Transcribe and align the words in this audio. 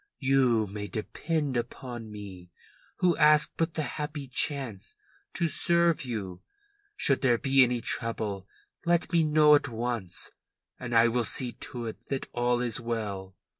You 0.17 0.65
may 0.65 0.87
depend 0.87 1.55
upon 1.55 2.11
me, 2.11 2.49
who 3.01 3.15
ask 3.17 3.51
but 3.55 3.75
the 3.75 3.83
happy 3.83 4.27
chance 4.27 4.95
to 5.35 5.47
serve 5.47 6.03
you. 6.05 6.41
Should 6.95 7.21
there 7.21 7.37
be 7.37 7.61
any 7.63 7.81
trouble, 7.81 8.47
let 8.83 9.13
me 9.13 9.21
know 9.23 9.53
at 9.53 9.67
once, 9.69 10.31
and 10.79 10.95
I 10.95 11.07
will 11.07 11.23
see 11.23 11.51
to 11.51 11.85
it 11.85 12.07
that 12.07 12.25
all 12.33 12.61
is 12.61 12.79
well. 12.81 13.35